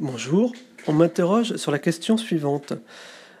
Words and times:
Bonjour, 0.00 0.52
on 0.86 0.92
m'interroge 0.92 1.56
sur 1.56 1.72
la 1.72 1.80
question 1.80 2.16
suivante. 2.16 2.72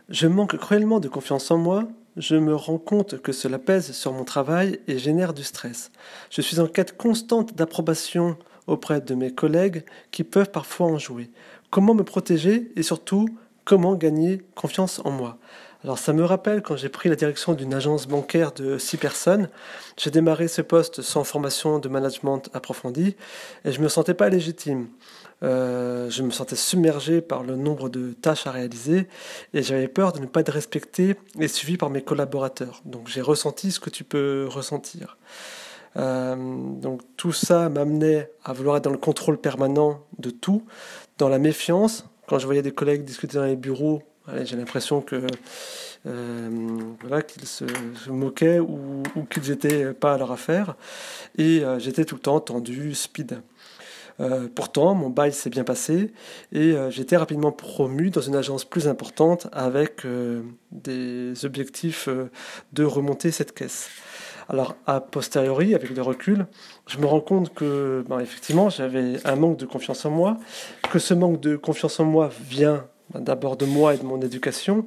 Je 0.08 0.26
manque 0.26 0.56
cruellement 0.56 0.98
de 0.98 1.06
confiance 1.06 1.52
en 1.52 1.56
moi, 1.56 1.84
je 2.16 2.34
me 2.34 2.52
rends 2.52 2.78
compte 2.78 3.22
que 3.22 3.30
cela 3.30 3.60
pèse 3.60 3.92
sur 3.92 4.12
mon 4.12 4.24
travail 4.24 4.80
et 4.88 4.98
génère 4.98 5.34
du 5.34 5.44
stress. 5.44 5.92
Je 6.30 6.40
suis 6.40 6.58
en 6.58 6.66
quête 6.66 6.96
constante 6.96 7.54
d'approbation 7.54 8.36
auprès 8.66 9.00
de 9.00 9.14
mes 9.14 9.32
collègues 9.32 9.84
qui 10.10 10.24
peuvent 10.24 10.50
parfois 10.50 10.88
en 10.88 10.98
jouer. 10.98 11.30
Comment 11.70 11.94
me 11.94 12.02
protéger 12.02 12.72
et 12.74 12.82
surtout 12.82 13.28
comment 13.64 13.94
gagner 13.94 14.42
confiance 14.56 15.00
en 15.04 15.12
moi? 15.12 15.38
Alors 15.84 15.98
ça 15.98 16.12
me 16.12 16.24
rappelle 16.24 16.62
quand 16.62 16.76
j'ai 16.76 16.88
pris 16.88 17.08
la 17.08 17.14
direction 17.14 17.54
d'une 17.54 17.72
agence 17.72 18.08
bancaire 18.08 18.52
de 18.52 18.78
six 18.78 18.96
personnes, 18.96 19.48
j'ai 19.96 20.10
démarré 20.10 20.48
ce 20.48 20.60
poste 20.60 21.02
sans 21.02 21.22
formation 21.22 21.78
de 21.78 21.88
management 21.88 22.42
approfondie 22.52 23.14
et 23.64 23.70
je 23.70 23.80
me 23.80 23.88
sentais 23.88 24.14
pas 24.14 24.28
légitime. 24.28 24.88
Euh, 25.44 26.10
je 26.10 26.24
me 26.24 26.30
sentais 26.30 26.56
submergé 26.56 27.20
par 27.20 27.44
le 27.44 27.54
nombre 27.54 27.88
de 27.88 28.12
tâches 28.12 28.48
à 28.48 28.50
réaliser 28.50 29.06
et 29.54 29.62
j'avais 29.62 29.86
peur 29.86 30.12
de 30.12 30.18
ne 30.18 30.26
pas 30.26 30.40
être 30.40 30.50
respecté 30.50 31.14
et 31.38 31.46
suivi 31.46 31.76
par 31.76 31.90
mes 31.90 32.02
collaborateurs. 32.02 32.82
Donc 32.84 33.06
j'ai 33.06 33.20
ressenti 33.20 33.70
ce 33.70 33.78
que 33.78 33.90
tu 33.90 34.02
peux 34.02 34.48
ressentir. 34.50 35.16
Euh, 35.96 36.34
donc 36.36 37.02
tout 37.16 37.32
ça 37.32 37.68
m'amenait 37.68 38.32
à 38.44 38.52
vouloir 38.52 38.78
être 38.78 38.84
dans 38.84 38.90
le 38.90 38.98
contrôle 38.98 39.38
permanent 39.38 40.00
de 40.18 40.30
tout, 40.30 40.64
dans 41.18 41.28
la 41.28 41.38
méfiance. 41.38 42.04
Quand 42.26 42.40
je 42.40 42.46
voyais 42.46 42.62
des 42.62 42.72
collègues 42.72 43.04
discuter 43.04 43.38
dans 43.38 43.44
les 43.44 43.56
bureaux, 43.56 44.02
j'ai 44.44 44.56
l'impression 44.56 45.00
que 45.00 45.22
euh, 46.06 46.48
voilà, 47.00 47.22
qu'ils 47.22 47.46
se, 47.46 47.64
moquaient 48.08 48.60
ou, 48.60 49.02
qu'ils 49.30 49.50
n'étaient 49.50 49.92
pas 49.92 50.14
à 50.14 50.18
leur 50.18 50.32
affaire. 50.32 50.76
Et 51.36 51.64
euh, 51.64 51.78
j'étais 51.78 52.04
tout 52.04 52.14
le 52.14 52.20
temps 52.20 52.40
tendu, 52.40 52.94
speed. 52.94 53.40
Euh, 54.20 54.48
pourtant, 54.52 54.94
mon 54.94 55.10
bail 55.10 55.32
s'est 55.32 55.50
bien 55.50 55.62
passé 55.62 56.12
et 56.50 56.74
j'étais 56.90 57.16
rapidement 57.16 57.52
promu 57.52 58.10
dans 58.10 58.20
une 58.20 58.34
agence 58.34 58.64
plus 58.64 58.88
importante 58.88 59.46
avec 59.52 60.04
des 60.72 61.44
objectifs 61.44 62.08
de 62.72 62.84
remonter 62.84 63.30
cette 63.30 63.54
caisse. 63.54 63.88
Alors, 64.48 64.76
a 64.86 65.00
posteriori, 65.00 65.74
avec 65.74 65.90
le 65.90 66.00
recul, 66.00 66.46
je 66.86 66.98
me 66.98 67.06
rends 67.06 67.20
compte 67.20 67.52
que, 67.52 68.02
ben, 68.08 68.18
effectivement, 68.18 68.70
j'avais 68.70 69.24
un 69.26 69.36
manque 69.36 69.58
de 69.58 69.66
confiance 69.66 70.06
en 70.06 70.10
moi, 70.10 70.38
que 70.90 70.98
ce 70.98 71.12
manque 71.12 71.38
de 71.40 71.56
confiance 71.56 72.00
en 72.00 72.04
moi 72.04 72.30
vient 72.48 72.86
d'abord 73.14 73.56
de 73.56 73.64
moi 73.64 73.94
et 73.94 73.98
de 73.98 74.04
mon 74.04 74.20
éducation, 74.20 74.86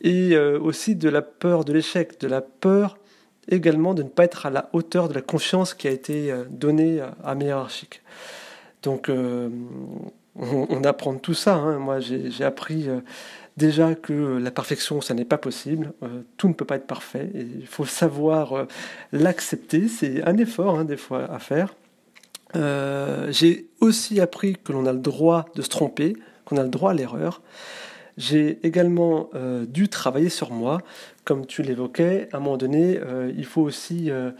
et 0.00 0.32
euh, 0.32 0.58
aussi 0.60 0.94
de 0.94 1.08
la 1.08 1.22
peur 1.22 1.64
de 1.64 1.72
l'échec, 1.72 2.20
de 2.20 2.28
la 2.28 2.40
peur 2.40 2.98
également 3.48 3.94
de 3.94 4.02
ne 4.02 4.08
pas 4.08 4.24
être 4.24 4.46
à 4.46 4.50
la 4.50 4.68
hauteur 4.72 5.08
de 5.08 5.14
la 5.14 5.22
confiance 5.22 5.74
qui 5.74 5.88
a 5.88 5.90
été 5.90 6.30
euh, 6.30 6.44
donnée 6.50 7.00
à 7.24 7.34
mes 7.34 7.46
hiérarchiques. 7.46 8.02
Donc 8.82 9.08
euh, 9.08 9.48
on, 10.36 10.84
apprend 10.84 11.14
tout 11.16 11.34
ça. 11.34 11.54
Hein. 11.54 11.78
Moi 11.78 12.00
j'ai 12.00 12.44
appris 12.44 12.88
déjà 13.56 13.94
que 13.94 14.38
la 14.38 14.50
perfection, 14.50 15.00
ça 15.00 15.14
n'est 15.14 15.24
pas 15.24 15.38
possible. 15.38 15.92
tout 16.36 16.48
ne 16.48 16.52
peut 16.52 16.64
pas 16.64 16.76
être 16.76 16.86
parfait. 16.86 17.30
Il 17.34 17.66
faut 17.66 17.84
savoir 17.84 18.66
l'accepter. 19.12 19.86
C'est 19.88 20.22
un 20.24 20.36
effort 20.38 20.78
hein, 20.78 20.84
des 20.84 20.96
fois 20.96 21.30
à 21.32 21.38
faire. 21.38 21.76
j'ai 23.30 23.66
aussi 23.80 24.20
appris 24.20 24.56
que 24.56 24.72
l'on 24.72 24.86
a 24.86 24.92
le 24.92 24.98
droit 24.98 25.44
de 25.54 25.62
se 25.62 25.68
tromper, 25.68 26.16
a 26.56 26.62
le 26.62 26.68
droit 26.68 26.90
à 26.90 26.94
l'erreur. 26.94 27.40
J'ai 28.18 28.58
également 28.62 29.30
euh, 29.34 29.64
dû 29.66 29.88
travailler 29.88 30.28
sur 30.28 30.50
moi. 30.50 30.78
Comme 31.24 31.46
tu 31.46 31.62
l'évoquais, 31.62 32.28
à 32.32 32.38
un 32.38 32.40
moment 32.40 32.56
donné, 32.56 32.98
euh, 32.98 33.32
il 33.36 33.44
faut 33.44 33.62
aussi 33.62 34.10
euh, 34.10 34.32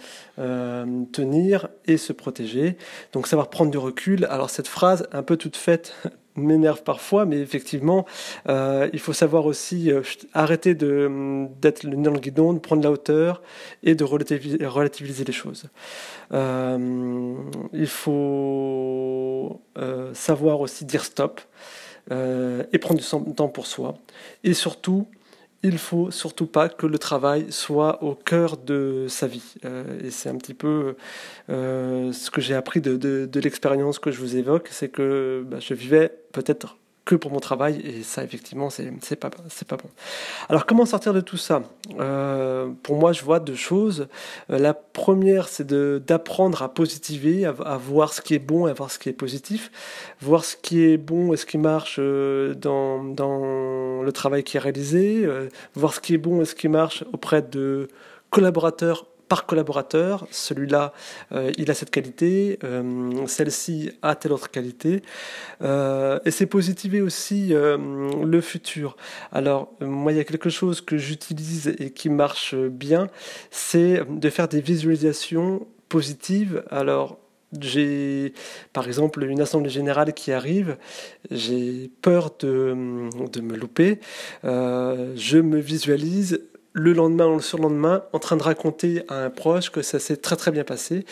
tenir 1.12 1.68
et 1.86 1.96
se 1.96 2.12
protéger. 2.12 2.76
Donc 3.12 3.26
savoir 3.26 3.48
prendre 3.48 3.70
du 3.70 3.78
recul. 3.78 4.26
Alors 4.26 4.50
cette 4.50 4.68
phrase, 4.68 5.08
un 5.12 5.22
peu 5.22 5.36
toute 5.36 5.56
faite, 5.56 5.94
m'énerve 6.36 6.82
parfois, 6.82 7.24
mais 7.24 7.38
effectivement, 7.40 8.06
il 8.48 8.98
faut 8.98 9.12
savoir 9.12 9.44
aussi 9.44 9.90
arrêter 10.32 10.74
d'être 10.74 11.82
le 11.84 11.94
nez 11.94 12.02
dans 12.02 12.10
le 12.10 12.20
guidon, 12.20 12.54
de 12.54 12.58
prendre 12.58 12.82
la 12.82 12.90
hauteur 12.90 13.42
et 13.82 13.94
de 13.94 14.02
relativiser 14.02 15.24
les 15.24 15.32
choses. 15.32 15.66
il 16.32 17.86
faut 17.86 19.60
savoir 20.14 20.60
aussi 20.62 20.86
dire 20.86 21.04
stop. 21.04 21.42
Euh, 22.10 22.64
et 22.72 22.78
prendre 22.78 23.00
du 23.00 23.34
temps 23.34 23.48
pour 23.48 23.66
soi. 23.66 23.94
Et 24.42 24.54
surtout, 24.54 25.06
il 25.62 25.78
faut 25.78 26.10
surtout 26.10 26.46
pas 26.46 26.68
que 26.68 26.86
le 26.86 26.98
travail 26.98 27.46
soit 27.50 28.02
au 28.02 28.14
cœur 28.14 28.56
de 28.56 29.06
sa 29.08 29.28
vie. 29.28 29.54
Euh, 29.64 30.00
et 30.02 30.10
c'est 30.10 30.28
un 30.28 30.36
petit 30.36 30.54
peu 30.54 30.96
euh, 31.50 32.12
ce 32.12 32.30
que 32.30 32.40
j'ai 32.40 32.54
appris 32.54 32.80
de, 32.80 33.30
l'expérience 33.38 34.00
que 34.00 34.10
je 34.10 34.18
vous 34.18 34.36
évoque, 34.36 34.68
c'est 34.72 34.88
que 34.88 35.44
bah, 35.46 35.58
je 35.60 35.74
vivais 35.74 36.12
peut-être 36.32 36.76
que 37.04 37.16
pour 37.16 37.32
mon 37.32 37.40
travail 37.40 37.80
et 37.84 38.02
ça 38.02 38.22
effectivement 38.22 38.70
c'est 38.70 39.16
pas 39.16 39.30
c'est 39.48 39.66
pas 39.66 39.76
bon. 39.76 39.88
Alors 40.48 40.66
comment 40.66 40.86
sortir 40.86 41.12
de 41.12 41.20
tout 41.20 41.36
ça? 41.36 41.62
Euh, 41.98 42.68
Pour 42.82 42.96
moi 42.96 43.12
je 43.12 43.22
vois 43.24 43.40
deux 43.40 43.56
choses. 43.56 44.06
Euh, 44.50 44.58
la 44.58 44.72
première 44.72 45.48
c'est 45.48 45.66
d'apprendre 45.66 46.62
à 46.62 46.72
positiver, 46.72 47.44
à, 47.44 47.52
voir 47.76 48.12
ce 48.12 48.20
qui 48.20 48.34
est 48.34 48.38
bon, 48.38 48.66
à 48.66 48.72
voir 48.72 48.90
ce 48.90 49.00
qui 49.00 49.08
est 49.08 49.14
positif, 49.14 49.70
voir 50.20 50.44
ce 50.44 50.56
qui 50.56 50.84
est 50.84 50.96
bon 50.96 51.32
et 51.32 51.36
ce 51.36 51.46
qui 51.46 51.58
marche 51.58 51.96
euh, 51.98 52.54
dans 52.54 53.02
dans 53.02 54.02
le 54.02 54.12
travail 54.12 54.44
qui 54.44 54.56
est 54.56 54.60
réalisé, 54.60 55.26
voir 55.74 55.94
ce 55.94 56.00
qui 56.00 56.14
est 56.14 56.18
bon 56.18 56.40
et 56.42 56.44
ce 56.44 56.54
qui 56.54 56.68
marche 56.68 57.04
auprès 57.12 57.42
de 57.42 57.88
collaborateurs 58.30 59.06
par 59.28 59.46
collaborateur. 59.46 60.26
Celui-là, 60.30 60.92
euh, 61.32 61.52
il 61.56 61.70
a 61.70 61.74
cette 61.74 61.90
qualité, 61.90 62.58
euh, 62.64 63.26
celle-ci 63.26 63.90
a 64.02 64.14
telle 64.14 64.32
autre 64.32 64.50
qualité. 64.50 65.02
Euh, 65.62 66.18
et 66.24 66.30
c'est 66.30 66.46
positiver 66.46 67.00
aussi 67.00 67.52
le 67.52 68.40
futur. 68.40 68.96
Alors, 69.32 69.72
moi, 69.80 70.12
il 70.12 70.18
y 70.18 70.20
a 70.20 70.24
quelque 70.24 70.50
chose 70.50 70.80
que 70.80 70.96
j'utilise 70.96 71.74
et 71.78 71.90
qui 71.90 72.10
marche 72.10 72.54
bien, 72.54 73.08
c'est 73.50 74.02
de 74.08 74.30
faire 74.30 74.48
des 74.48 74.60
visualisations 74.60 75.66
positives. 75.88 76.64
Alors, 76.70 77.18
j'ai 77.60 78.32
par 78.72 78.86
exemple 78.86 79.22
une 79.24 79.40
assemblée 79.40 79.70
générale 79.70 80.14
qui 80.14 80.32
arrive, 80.32 80.76
j'ai 81.30 81.90
peur 82.00 82.30
de, 82.40 83.08
de, 83.30 83.40
me 83.42 83.56
louper, 83.56 84.00
je 84.42 85.38
me 85.38 85.58
visualise 85.58 86.40
le 86.72 86.92
lendemain 86.92 87.26
ou 87.26 87.36
le 87.36 87.42
surlendemain 87.42 88.02
en 88.12 88.18
train 88.18 88.36
de 88.36 88.42
raconter 88.42 89.02
à 89.08 89.24
un 89.24 89.30
proche 89.30 89.70
que 89.70 89.82
ça 89.82 89.98
s'est 89.98 90.16
très 90.16 90.36
très 90.36 90.50
bien 90.50 90.64
passé 90.64 91.04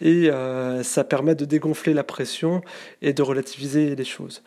et 0.00 0.30
euh, 0.30 0.82
ça 0.82 1.04
permet 1.04 1.34
de 1.34 1.44
dégonfler 1.44 1.94
la 1.94 2.04
pression 2.04 2.62
et 3.02 3.12
de 3.12 3.22
relativiser 3.22 3.96
les 3.96 4.04
choses. 4.04 4.42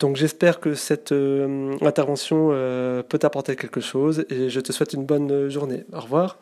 Donc 0.00 0.16
j'espère 0.16 0.60
que 0.60 0.74
cette 0.74 1.12
euh, 1.12 1.76
intervention 1.80 2.50
euh, 2.52 3.02
peut 3.02 3.18
apporter 3.22 3.56
quelque 3.56 3.80
chose 3.80 4.24
et 4.30 4.48
je 4.48 4.60
te 4.60 4.72
souhaite 4.72 4.92
une 4.92 5.04
bonne 5.04 5.48
journée. 5.48 5.84
Au 5.92 6.00
revoir. 6.00 6.38